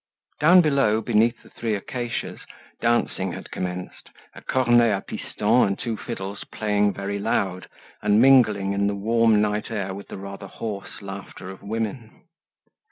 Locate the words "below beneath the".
0.61-1.51